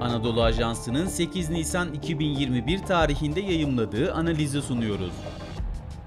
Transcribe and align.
Anadolu 0.00 0.42
Ajansı'nın 0.42 1.06
8 1.06 1.50
Nisan 1.50 1.92
2021 1.94 2.78
tarihinde 2.78 3.40
yayımladığı 3.40 4.12
analizi 4.12 4.62
sunuyoruz. 4.62 5.12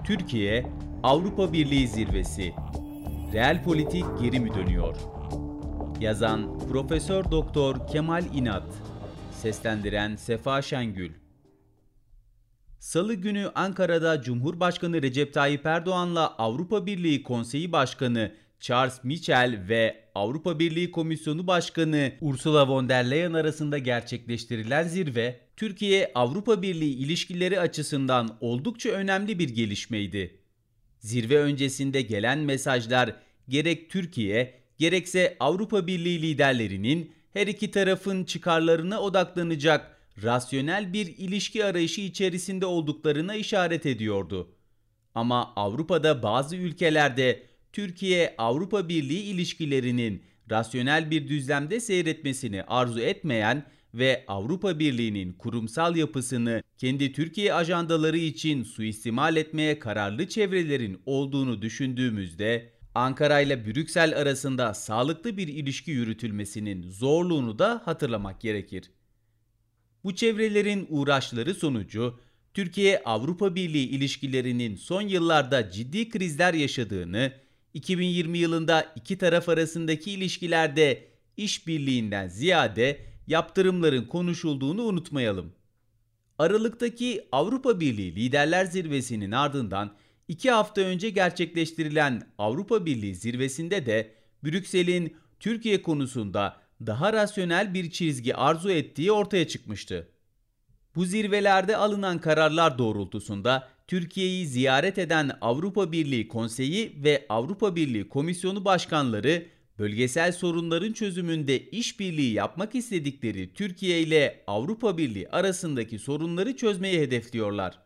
Türkiye, 0.03 0.65
Avrupa 1.03 1.53
Birliği 1.53 1.87
Zirvesi. 1.87 2.53
Real 3.33 3.63
politik 3.63 4.05
geri 4.21 4.39
mi 4.39 4.53
dönüyor? 4.53 4.95
Yazan 5.99 6.59
Profesör 6.59 7.31
Doktor 7.31 7.87
Kemal 7.87 8.23
İnat. 8.33 8.67
Seslendiren 9.31 10.15
Sefa 10.15 10.61
Şengül. 10.61 11.11
Salı 12.79 13.13
günü 13.13 13.51
Ankara'da 13.55 14.21
Cumhurbaşkanı 14.21 15.01
Recep 15.01 15.33
Tayyip 15.33 15.65
Erdoğan'la 15.65 16.35
Avrupa 16.37 16.85
Birliği 16.85 17.23
Konseyi 17.23 17.71
Başkanı 17.71 18.31
Charles 18.63 19.03
Michel 19.03 19.59
ve 19.69 20.03
Avrupa 20.15 20.59
Birliği 20.59 20.91
Komisyonu 20.91 21.47
Başkanı 21.47 22.11
Ursula 22.21 22.67
von 22.67 22.89
der 22.89 23.11
Leyen 23.11 23.33
arasında 23.33 23.77
gerçekleştirilen 23.77 24.83
zirve, 24.83 25.39
Türkiye-Avrupa 25.57 26.61
Birliği 26.61 26.93
ilişkileri 26.97 27.59
açısından 27.59 28.37
oldukça 28.41 28.89
önemli 28.89 29.39
bir 29.39 29.49
gelişmeydi. 29.49 30.39
Zirve 30.99 31.37
öncesinde 31.37 32.01
gelen 32.01 32.39
mesajlar 32.39 33.15
gerek 33.49 33.89
Türkiye 33.89 34.53
gerekse 34.77 35.37
Avrupa 35.39 35.87
Birliği 35.87 36.21
liderlerinin 36.21 37.11
her 37.33 37.47
iki 37.47 37.71
tarafın 37.71 38.23
çıkarlarına 38.23 39.01
odaklanacak 39.01 39.97
rasyonel 40.23 40.93
bir 40.93 41.07
ilişki 41.17 41.65
arayışı 41.65 42.01
içerisinde 42.01 42.65
olduklarına 42.65 43.35
işaret 43.35 43.85
ediyordu. 43.85 44.55
Ama 45.15 45.53
Avrupa'da 45.55 46.23
bazı 46.23 46.55
ülkelerde 46.55 47.52
Türkiye-Avrupa 47.73 48.89
Birliği 48.89 49.23
ilişkilerinin 49.23 50.23
rasyonel 50.51 51.11
bir 51.11 51.27
düzlemde 51.27 51.79
seyretmesini 51.79 52.63
arzu 52.63 52.99
etmeyen 52.99 53.65
ve 53.93 54.23
Avrupa 54.27 54.79
Birliği'nin 54.79 55.33
kurumsal 55.33 55.95
yapısını 55.95 56.63
kendi 56.77 57.11
Türkiye 57.11 57.53
ajandaları 57.53 58.17
için 58.17 58.63
suistimal 58.63 59.35
etmeye 59.35 59.79
kararlı 59.79 60.27
çevrelerin 60.27 61.01
olduğunu 61.05 61.61
düşündüğümüzde 61.61 62.73
Ankara 62.95 63.39
ile 63.39 63.65
Brüksel 63.65 64.17
arasında 64.17 64.73
sağlıklı 64.73 65.37
bir 65.37 65.47
ilişki 65.47 65.91
yürütülmesinin 65.91 66.89
zorluğunu 66.89 67.59
da 67.59 67.81
hatırlamak 67.85 68.41
gerekir. 68.41 68.91
Bu 70.03 70.15
çevrelerin 70.15 70.87
uğraşları 70.89 71.55
sonucu 71.55 72.19
Türkiye-Avrupa 72.53 73.55
Birliği 73.55 73.89
ilişkilerinin 73.89 74.75
son 74.75 75.01
yıllarda 75.01 75.71
ciddi 75.71 76.09
krizler 76.09 76.53
yaşadığını, 76.53 77.42
2020 77.73 78.37
yılında 78.37 78.93
iki 78.95 79.17
taraf 79.17 79.49
arasındaki 79.49 80.11
ilişkilerde 80.11 81.07
işbirliğinden 81.37 82.27
ziyade 82.27 82.99
yaptırımların 83.27 84.05
konuşulduğunu 84.05 84.83
unutmayalım. 84.83 85.53
Aralıktaki 86.39 87.27
Avrupa 87.31 87.79
Birliği 87.79 88.15
Liderler 88.15 88.65
Zirvesi'nin 88.65 89.31
ardından 89.31 89.95
iki 90.27 90.51
hafta 90.51 90.81
önce 90.81 91.09
gerçekleştirilen 91.09 92.27
Avrupa 92.37 92.85
Birliği 92.85 93.15
Zirvesi'nde 93.15 93.85
de 93.85 94.11
Brüksel'in 94.43 95.17
Türkiye 95.39 95.81
konusunda 95.81 96.57
daha 96.85 97.13
rasyonel 97.13 97.73
bir 97.73 97.91
çizgi 97.91 98.35
arzu 98.35 98.71
ettiği 98.71 99.11
ortaya 99.11 99.47
çıkmıştı. 99.47 100.07
Bu 100.95 101.05
zirvelerde 101.05 101.77
alınan 101.77 102.21
kararlar 102.21 102.77
doğrultusunda 102.77 103.69
Türkiye'yi 103.93 104.47
ziyaret 104.47 104.97
eden 104.97 105.31
Avrupa 105.41 105.91
Birliği 105.91 106.27
Konseyi 106.27 106.93
ve 107.03 107.25
Avrupa 107.29 107.75
Birliği 107.75 108.09
Komisyonu 108.09 108.65
başkanları 108.65 109.45
bölgesel 109.79 110.31
sorunların 110.31 110.93
çözümünde 110.93 111.69
işbirliği 111.69 112.33
yapmak 112.33 112.75
istedikleri 112.75 113.53
Türkiye 113.53 114.01
ile 114.01 114.43
Avrupa 114.47 114.97
Birliği 114.97 115.29
arasındaki 115.29 115.99
sorunları 115.99 116.55
çözmeyi 116.55 116.99
hedefliyorlar. 116.99 117.79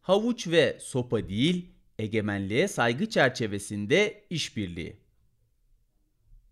Havuç 0.00 0.48
ve 0.48 0.78
sopa 0.80 1.28
değil, 1.28 1.66
egemenliğe 1.98 2.68
saygı 2.68 3.10
çerçevesinde 3.10 4.24
işbirliği. 4.30 4.96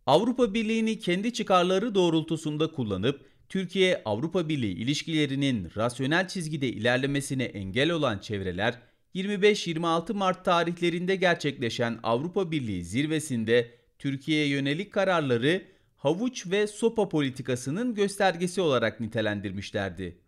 Avrupa 0.07 0.55
Birliği'ni 0.55 0.99
kendi 0.99 1.33
çıkarları 1.33 1.95
doğrultusunda 1.95 2.71
kullanıp 2.73 3.29
Türkiye 3.49 4.03
Avrupa 4.05 4.49
Birliği 4.49 4.73
ilişkilerinin 4.73 5.71
rasyonel 5.77 6.29
çizgide 6.29 6.69
ilerlemesine 6.69 7.45
engel 7.45 7.91
olan 7.91 8.19
çevreler 8.19 8.79
25-26 9.15 10.13
Mart 10.15 10.45
tarihlerinde 10.45 11.17
gerçekleşen 11.17 11.99
Avrupa 12.03 12.51
Birliği 12.51 12.85
zirvesinde 12.85 13.71
Türkiye'ye 13.99 14.49
yönelik 14.49 14.93
kararları 14.93 15.63
havuç 15.97 16.47
ve 16.51 16.67
sopa 16.67 17.09
politikasının 17.09 17.95
göstergesi 17.95 18.61
olarak 18.61 19.01
nitelendirmişlerdi. 19.01 20.19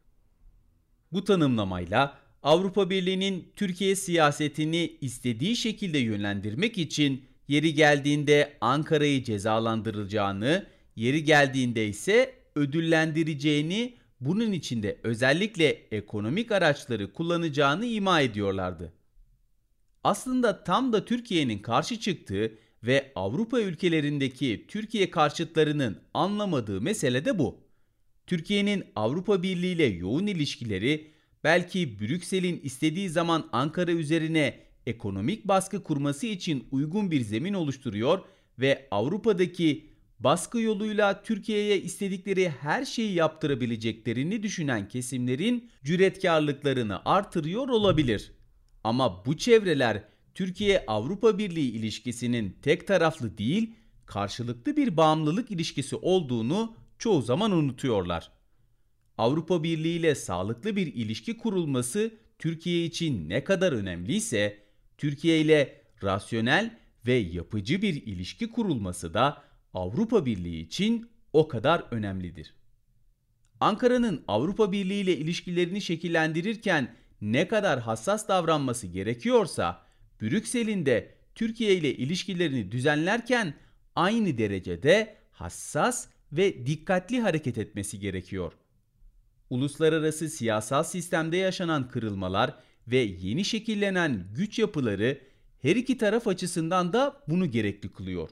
Bu 1.12 1.24
tanımlamayla 1.24 2.18
Avrupa 2.42 2.90
Birliği'nin 2.90 3.52
Türkiye 3.56 3.96
siyasetini 3.96 4.96
istediği 5.00 5.56
şekilde 5.56 5.98
yönlendirmek 5.98 6.78
için 6.78 7.24
yeri 7.48 7.74
geldiğinde 7.74 8.56
Ankara'yı 8.60 9.24
cezalandırılacağını, 9.24 10.66
yeri 10.96 11.24
geldiğinde 11.24 11.86
ise 11.86 12.39
ödüllendireceğini, 12.54 13.94
bunun 14.20 14.52
içinde 14.52 14.98
özellikle 15.02 15.68
ekonomik 15.90 16.52
araçları 16.52 17.12
kullanacağını 17.12 17.86
ima 17.86 18.20
ediyorlardı. 18.20 18.92
Aslında 20.04 20.64
tam 20.64 20.92
da 20.92 21.04
Türkiye'nin 21.04 21.58
karşı 21.58 22.00
çıktığı 22.00 22.52
ve 22.82 23.12
Avrupa 23.14 23.60
ülkelerindeki 23.60 24.64
Türkiye 24.68 25.10
karşıtlarının 25.10 25.98
anlamadığı 26.14 26.80
mesele 26.80 27.24
de 27.24 27.38
bu. 27.38 27.60
Türkiye'nin 28.26 28.84
Avrupa 28.96 29.42
Birliği 29.42 29.72
ile 29.72 29.84
yoğun 29.84 30.26
ilişkileri 30.26 31.10
belki 31.44 32.00
Brüksel'in 32.00 32.60
istediği 32.62 33.08
zaman 33.08 33.48
Ankara 33.52 33.92
üzerine 33.92 34.58
ekonomik 34.86 35.48
baskı 35.48 35.82
kurması 35.82 36.26
için 36.26 36.68
uygun 36.70 37.10
bir 37.10 37.20
zemin 37.20 37.54
oluşturuyor 37.54 38.18
ve 38.58 38.88
Avrupa'daki 38.90 39.89
baskı 40.20 40.60
yoluyla 40.60 41.22
Türkiye'ye 41.22 41.80
istedikleri 41.80 42.48
her 42.48 42.84
şeyi 42.84 43.12
yaptırabileceklerini 43.12 44.42
düşünen 44.42 44.88
kesimlerin 44.88 45.70
cüretkarlıklarını 45.84 47.00
artırıyor 47.04 47.68
olabilir. 47.68 48.32
Ama 48.84 49.26
bu 49.26 49.36
çevreler 49.36 50.04
Türkiye-Avrupa 50.34 51.38
Birliği 51.38 51.70
ilişkisinin 51.70 52.56
tek 52.62 52.86
taraflı 52.86 53.38
değil, 53.38 53.74
karşılıklı 54.06 54.76
bir 54.76 54.96
bağımlılık 54.96 55.50
ilişkisi 55.50 55.96
olduğunu 55.96 56.74
çoğu 56.98 57.22
zaman 57.22 57.50
unutuyorlar. 57.50 58.32
Avrupa 59.18 59.62
Birliği 59.62 59.98
ile 59.98 60.14
sağlıklı 60.14 60.76
bir 60.76 60.86
ilişki 60.86 61.36
kurulması 61.36 62.14
Türkiye 62.38 62.84
için 62.84 63.28
ne 63.28 63.44
kadar 63.44 63.72
önemliyse, 63.72 64.58
Türkiye 64.98 65.40
ile 65.40 65.82
rasyonel 66.02 66.78
ve 67.06 67.12
yapıcı 67.12 67.82
bir 67.82 67.94
ilişki 67.94 68.50
kurulması 68.50 69.14
da 69.14 69.49
Avrupa 69.74 70.26
Birliği 70.26 70.60
için 70.60 71.10
o 71.32 71.48
kadar 71.48 71.84
önemlidir. 71.90 72.54
Ankara'nın 73.60 74.24
Avrupa 74.28 74.72
Birliği 74.72 75.00
ile 75.00 75.16
ilişkilerini 75.16 75.80
şekillendirirken 75.80 76.94
ne 77.20 77.48
kadar 77.48 77.80
hassas 77.80 78.28
davranması 78.28 78.86
gerekiyorsa, 78.86 79.86
Brüksel'in 80.22 80.86
de 80.86 81.14
Türkiye 81.34 81.74
ile 81.74 81.94
ilişkilerini 81.94 82.72
düzenlerken 82.72 83.54
aynı 83.96 84.38
derecede 84.38 85.16
hassas 85.30 86.08
ve 86.32 86.66
dikkatli 86.66 87.20
hareket 87.20 87.58
etmesi 87.58 87.98
gerekiyor. 88.00 88.52
Uluslararası 89.50 90.28
siyasal 90.28 90.82
sistemde 90.82 91.36
yaşanan 91.36 91.88
kırılmalar 91.88 92.54
ve 92.88 92.96
yeni 92.96 93.44
şekillenen 93.44 94.26
güç 94.34 94.58
yapıları 94.58 95.20
her 95.62 95.76
iki 95.76 95.98
taraf 95.98 96.28
açısından 96.28 96.92
da 96.92 97.22
bunu 97.28 97.50
gerekli 97.50 97.92
kılıyor. 97.92 98.30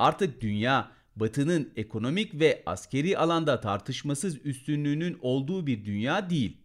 Artık 0.00 0.40
dünya 0.40 0.92
Batı'nın 1.16 1.72
ekonomik 1.76 2.40
ve 2.40 2.62
askeri 2.66 3.18
alanda 3.18 3.60
tartışmasız 3.60 4.46
üstünlüğünün 4.46 5.18
olduğu 5.22 5.66
bir 5.66 5.84
dünya 5.84 6.30
değil. 6.30 6.56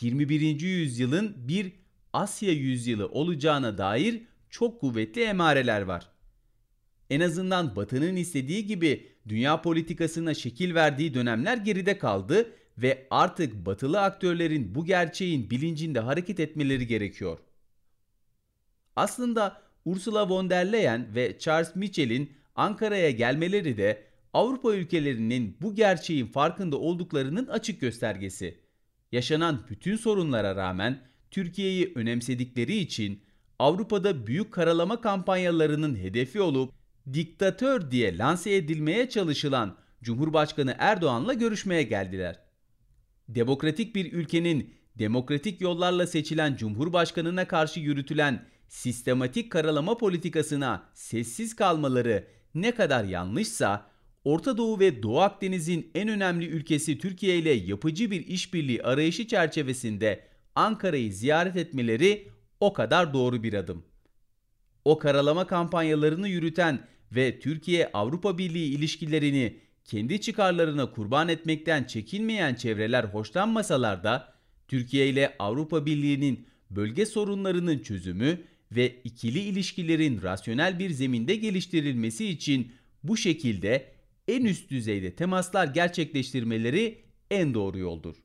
21. 0.00 0.60
yüzyılın 0.60 1.34
bir 1.48 1.72
Asya 2.12 2.52
yüzyılı 2.52 3.08
olacağına 3.08 3.78
dair 3.78 4.22
çok 4.50 4.80
kuvvetli 4.80 5.22
emareler 5.22 5.82
var. 5.82 6.08
En 7.10 7.20
azından 7.20 7.76
Batı'nın 7.76 8.16
istediği 8.16 8.66
gibi 8.66 9.12
dünya 9.28 9.62
politikasına 9.62 10.34
şekil 10.34 10.74
verdiği 10.74 11.14
dönemler 11.14 11.56
geride 11.56 11.98
kaldı 11.98 12.50
ve 12.78 13.06
artık 13.10 13.66
batılı 13.66 14.00
aktörlerin 14.00 14.74
bu 14.74 14.84
gerçeğin 14.84 15.50
bilincinde 15.50 16.00
hareket 16.00 16.40
etmeleri 16.40 16.86
gerekiyor. 16.86 17.38
Aslında 18.96 19.62
Ursula 19.84 20.28
von 20.28 20.50
der 20.50 20.72
Leyen 20.72 21.14
ve 21.14 21.38
Charles 21.38 21.76
Michel'in 21.76 22.43
Ankara'ya 22.54 23.10
gelmeleri 23.10 23.76
de 23.76 24.02
Avrupa 24.32 24.74
ülkelerinin 24.74 25.56
bu 25.60 25.74
gerçeğin 25.74 26.26
farkında 26.26 26.76
olduklarının 26.76 27.46
açık 27.46 27.80
göstergesi. 27.80 28.58
Yaşanan 29.12 29.66
bütün 29.70 29.96
sorunlara 29.96 30.56
rağmen 30.56 31.00
Türkiye'yi 31.30 31.92
önemsedikleri 31.94 32.76
için 32.76 33.22
Avrupa'da 33.58 34.26
büyük 34.26 34.52
karalama 34.52 35.00
kampanyalarının 35.00 35.96
hedefi 35.96 36.40
olup 36.40 36.72
diktatör 37.12 37.90
diye 37.90 38.18
lanse 38.18 38.54
edilmeye 38.54 39.08
çalışılan 39.08 39.76
Cumhurbaşkanı 40.02 40.74
Erdoğan'la 40.78 41.34
görüşmeye 41.34 41.82
geldiler. 41.82 42.40
Demokratik 43.28 43.94
bir 43.94 44.12
ülkenin 44.12 44.74
demokratik 44.98 45.60
yollarla 45.60 46.06
seçilen 46.06 46.56
Cumhurbaşkanına 46.56 47.48
karşı 47.48 47.80
yürütülen 47.80 48.46
sistematik 48.68 49.52
karalama 49.52 49.96
politikasına 49.96 50.82
sessiz 50.94 51.56
kalmaları 51.56 52.26
ne 52.54 52.74
kadar 52.74 53.04
yanlışsa 53.04 53.90
Orta 54.24 54.56
Doğu 54.56 54.80
ve 54.80 55.02
Doğu 55.02 55.20
Akdeniz'in 55.20 55.90
en 55.94 56.08
önemli 56.08 56.46
ülkesi 56.46 56.98
Türkiye 56.98 57.38
ile 57.38 57.50
yapıcı 57.50 58.10
bir 58.10 58.26
işbirliği 58.26 58.82
arayışı 58.82 59.26
çerçevesinde 59.26 60.28
Ankara'yı 60.54 61.12
ziyaret 61.12 61.56
etmeleri 61.56 62.28
o 62.60 62.72
kadar 62.72 63.14
doğru 63.14 63.42
bir 63.42 63.54
adım. 63.54 63.84
O 64.84 64.98
karalama 64.98 65.46
kampanyalarını 65.46 66.28
yürüten 66.28 66.86
ve 67.12 67.40
Türkiye-Avrupa 67.40 68.38
Birliği 68.38 68.74
ilişkilerini 68.74 69.60
kendi 69.84 70.20
çıkarlarına 70.20 70.90
kurban 70.90 71.28
etmekten 71.28 71.84
çekinmeyen 71.84 72.54
çevreler 72.54 73.04
hoşlanmasalar 73.04 74.04
da 74.04 74.34
Türkiye 74.68 75.08
ile 75.08 75.36
Avrupa 75.38 75.86
Birliği'nin 75.86 76.46
bölge 76.70 77.06
sorunlarının 77.06 77.78
çözümü 77.78 78.40
ve 78.72 79.00
ikili 79.04 79.38
ilişkilerin 79.38 80.22
rasyonel 80.22 80.78
bir 80.78 80.90
zeminde 80.90 81.36
geliştirilmesi 81.36 82.28
için 82.28 82.72
bu 83.02 83.16
şekilde 83.16 83.92
en 84.28 84.44
üst 84.44 84.70
düzeyde 84.70 85.14
temaslar 85.16 85.66
gerçekleştirmeleri 85.66 87.04
en 87.30 87.54
doğru 87.54 87.78
yoldur. 87.78 88.16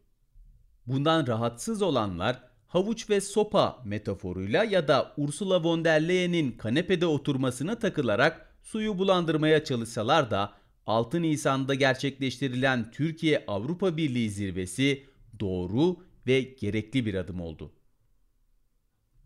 Bundan 0.87 1.27
rahatsız 1.27 1.81
olanlar 1.81 2.43
havuç 2.67 3.09
ve 3.09 3.21
sopa 3.21 3.81
metaforuyla 3.85 4.63
ya 4.63 4.87
da 4.87 5.13
Ursula 5.17 5.63
von 5.63 5.85
der 5.85 6.07
Leyen'in 6.07 6.51
kanepede 6.51 7.05
oturmasına 7.05 7.79
takılarak 7.79 8.55
suyu 8.63 8.97
bulandırmaya 8.97 9.63
çalışsalar 9.63 10.31
da 10.31 10.53
6 10.85 11.21
Nisan'da 11.21 11.73
gerçekleştirilen 11.73 12.91
Türkiye 12.91 13.43
Avrupa 13.47 13.97
Birliği 13.97 14.29
zirvesi 14.29 15.03
doğru 15.39 15.97
ve 16.27 16.41
gerekli 16.41 17.05
bir 17.05 17.13
adım 17.13 17.41
oldu. 17.41 17.71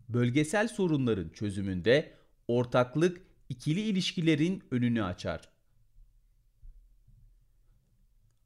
Bölgesel 0.08 0.68
sorunların 0.68 1.28
çözümünde 1.28 2.12
ortaklık 2.48 3.20
ikili 3.48 3.80
ilişkilerin 3.80 4.62
önünü 4.70 5.02
açar. 5.02 5.40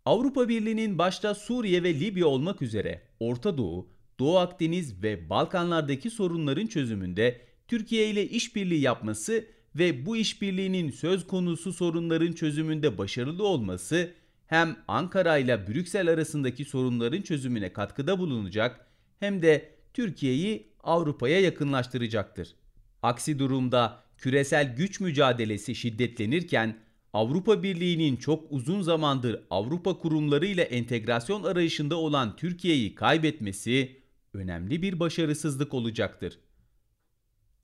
Avrupa 0.04 0.48
Birliği'nin 0.48 0.98
başta 0.98 1.34
Suriye 1.34 1.82
ve 1.82 2.00
Libya 2.00 2.26
olmak 2.26 2.62
üzere 2.62 3.02
Orta 3.20 3.58
Doğu, 3.58 3.88
Doğu 4.18 4.38
Akdeniz 4.38 5.02
ve 5.02 5.30
Balkanlardaki 5.30 6.10
sorunların 6.10 6.66
çözümünde 6.66 7.40
Türkiye 7.68 8.10
ile 8.10 8.28
işbirliği 8.28 8.80
yapması 8.80 9.46
ve 9.74 10.06
bu 10.06 10.16
işbirliğinin 10.16 10.90
söz 10.90 11.26
konusu 11.26 11.72
sorunların 11.72 12.32
çözümünde 12.32 12.98
başarılı 12.98 13.46
olması 13.46 14.12
hem 14.46 14.76
Ankara 14.88 15.38
ile 15.38 15.68
Brüksel 15.68 16.10
arasındaki 16.10 16.64
sorunların 16.64 17.22
çözümüne 17.22 17.72
katkıda 17.72 18.18
bulunacak 18.18 18.86
hem 19.20 19.42
de 19.42 19.74
Türkiye'yi 19.94 20.72
Avrupa'ya 20.88 21.40
yakınlaştıracaktır. 21.40 22.54
Aksi 23.02 23.38
durumda 23.38 24.02
küresel 24.18 24.76
güç 24.76 25.00
mücadelesi 25.00 25.74
şiddetlenirken 25.74 26.78
Avrupa 27.12 27.62
Birliği'nin 27.62 28.16
çok 28.16 28.52
uzun 28.52 28.82
zamandır 28.82 29.42
Avrupa 29.50 29.98
kurumları 29.98 30.46
ile 30.46 30.62
entegrasyon 30.62 31.42
arayışında 31.42 31.96
olan 31.96 32.36
Türkiye'yi 32.36 32.94
kaybetmesi 32.94 34.02
önemli 34.34 34.82
bir 34.82 35.00
başarısızlık 35.00 35.74
olacaktır. 35.74 36.38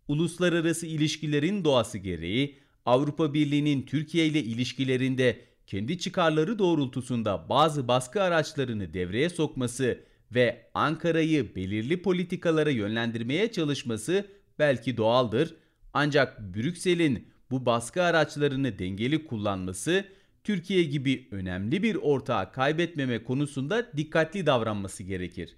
Uluslararası 0.09 0.87
ilişkilerin 0.87 1.65
doğası 1.65 1.99
gereği 1.99 2.59
Avrupa 2.87 3.35
Birliği'nin 3.35 3.83
Türkiye 3.83 4.27
ile 4.27 4.43
ilişkilerinde 4.43 5.41
kendi 5.67 5.99
çıkarları 5.99 6.59
doğrultusunda 6.59 7.49
bazı 7.49 7.89
baskı 7.89 8.23
araçlarını 8.23 8.95
devreye 8.95 9.31
sokması 9.31 10.01
ve 10.35 10.71
Ankara'yı 10.75 11.55
belirli 11.57 12.03
politikalara 12.03 12.71
yönlendirmeye 12.71 13.53
çalışması 13.53 14.27
belki 14.59 14.97
doğaldır. 14.97 15.57
Ancak 15.93 16.55
Brüksel'in 16.55 17.29
bu 17.51 17.67
baskı 17.67 18.03
araçlarını 18.03 18.79
dengeli 18.79 19.27
kullanması 19.27 20.05
Türkiye 20.45 20.83
gibi 20.83 21.29
önemli 21.31 21.83
bir 21.83 21.95
ortağı 21.95 22.53
kaybetmeme 22.53 23.25
konusunda 23.25 23.93
dikkatli 23.97 24.47
davranması 24.47 25.03
gerekir. 25.03 25.57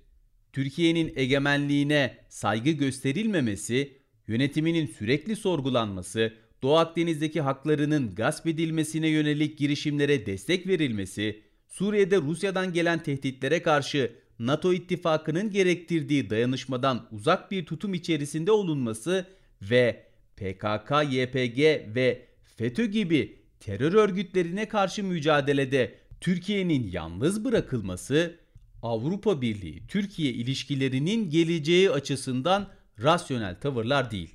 Türkiye'nin 0.53 1.13
egemenliğine 1.17 2.19
saygı 2.29 2.71
gösterilmemesi, 2.71 3.99
yönetiminin 4.27 4.87
sürekli 4.87 5.37
sorgulanması, 5.37 6.33
Doğu 6.63 6.77
Akdeniz'deki 6.77 7.41
haklarının 7.41 8.15
gasp 8.15 8.47
edilmesine 8.47 9.09
yönelik 9.09 9.59
girişimlere 9.59 10.27
destek 10.27 10.67
verilmesi, 10.67 11.43
Suriye'de 11.69 12.17
Rusya'dan 12.17 12.73
gelen 12.73 13.03
tehditlere 13.03 13.63
karşı 13.63 14.13
NATO 14.39 14.73
ittifakının 14.73 15.51
gerektirdiği 15.51 16.31
dayanışmadan 16.31 17.09
uzak 17.11 17.51
bir 17.51 17.67
tutum 17.67 17.95
içerisinde 17.95 18.53
olunması 18.53 19.27
ve 19.63 20.07
PKK, 20.37 20.93
YPG 21.11 21.59
ve 21.95 22.27
FETÖ 22.57 22.85
gibi 22.85 23.39
terör 23.61 23.93
örgütlerine 23.93 24.69
karşı 24.69 25.05
mücadelede 25.05 25.99
Türkiye'nin 26.21 26.91
yalnız 26.91 27.45
bırakılması 27.45 28.37
Avrupa 28.83 29.43
Birliği 29.43 29.87
Türkiye 29.89 30.33
ilişkilerinin 30.33 31.31
geleceği 31.31 31.91
açısından 31.91 32.69
rasyonel 33.03 33.61
tavırlar 33.61 34.11
değil. 34.11 34.35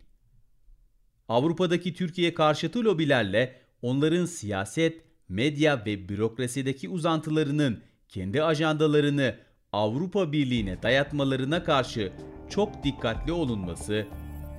Avrupa'daki 1.27 1.93
Türkiye 1.93 2.33
karşıtı 2.33 2.83
lobilerle 2.83 3.61
onların 3.81 4.25
siyaset, 4.25 5.01
medya 5.29 5.85
ve 5.85 6.09
bürokrasideki 6.09 6.89
uzantılarının 6.89 7.83
kendi 8.09 8.43
ajandalarını 8.43 9.35
Avrupa 9.73 10.31
Birliği'ne 10.31 10.83
dayatmalarına 10.83 11.63
karşı 11.63 12.11
çok 12.49 12.83
dikkatli 12.83 13.31
olunması, 13.31 14.07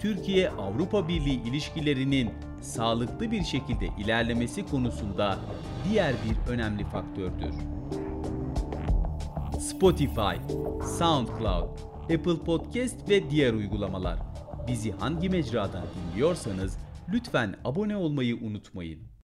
Türkiye-Avrupa 0.00 1.08
Birliği 1.08 1.42
ilişkilerinin 1.42 2.30
sağlıklı 2.60 3.30
bir 3.30 3.44
şekilde 3.44 3.88
ilerlemesi 3.98 4.66
konusunda 4.66 5.38
diğer 5.88 6.12
bir 6.12 6.52
önemli 6.52 6.84
faktördür. 6.84 7.54
Spotify, 9.60 10.54
SoundCloud, 10.98 11.78
Apple 12.02 12.44
Podcast 12.46 13.08
ve 13.08 13.30
diğer 13.30 13.52
uygulamalar. 13.52 14.18
Bizi 14.68 14.92
hangi 14.92 15.28
mecradan 15.28 15.84
dinliyorsanız 15.94 16.78
lütfen 17.12 17.54
abone 17.64 17.96
olmayı 17.96 18.36
unutmayın. 18.36 19.11